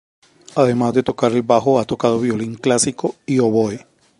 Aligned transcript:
Además 0.55 0.95
de 0.95 1.03
tocar 1.03 1.31
el 1.31 1.43
bajo 1.43 1.79
ha 1.79 1.85
tocado 1.85 2.19
violín 2.19 2.55
clásico 2.55 3.13
y 3.27 3.37
oboe. 3.37 3.85